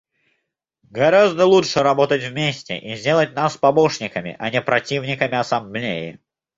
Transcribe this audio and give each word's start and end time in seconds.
Гораздо 0.89 1.45
лучше 1.45 1.83
работать 1.83 2.23
вместе 2.23 2.75
и 2.75 2.95
сделать 2.95 3.35
нас 3.35 3.55
помощниками, 3.55 4.35
а 4.39 4.49
не 4.49 4.59
противниками 4.59 5.35
Ассамблеи. 5.35 6.19